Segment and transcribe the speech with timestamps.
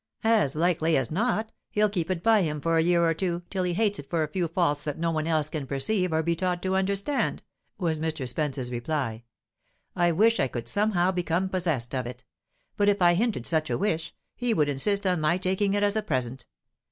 [0.23, 3.61] "As likely as not, he'll keep it by him for a year or two, till
[3.63, 6.35] he hates it for a few faults that no one else can perceive or be
[6.35, 7.43] taught to understand,"
[7.77, 8.27] was Mr.
[8.27, 9.25] Spence's reply.
[9.95, 12.23] "I wish I could somehow become possessed of it.
[12.77, 15.95] But if I hinted such a wish, he would insist on my taking it as
[15.95, 16.47] a present.